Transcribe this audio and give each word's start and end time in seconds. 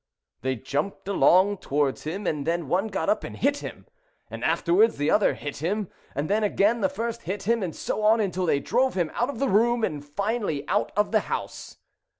They 0.41 0.55
jumped 0.55 1.07
along 1.07 1.57
towards 1.59 2.05
him, 2.05 2.25
and 2.25 2.47
then 2.47 2.67
one 2.67 2.87
got 2.87 3.07
up 3.07 3.23
and 3.23 3.37
hit 3.37 3.57
him, 3.57 3.85
and 4.31 4.43
afterwards 4.43 4.97
the 4.97 5.11
other 5.11 5.35
hit 5.35 5.57
him, 5.57 5.91
and 6.15 6.27
then 6.27 6.43
again 6.43 6.81
the 6.81 6.89
first 6.89 7.21
hit 7.21 7.43
him, 7.43 7.61
and 7.61 7.75
so 7.75 8.01
on, 8.01 8.19
until 8.19 8.47
they 8.47 8.59
drove 8.59 8.95
him 8.95 9.11
out 9.13 9.29
of 9.29 9.37
the 9.37 9.47
room, 9.47 9.83
and 9.83 10.03
finally 10.03 10.67
out 10.67 10.91
of 10.97 11.11
the 11.11 11.19
house. 11.29 11.77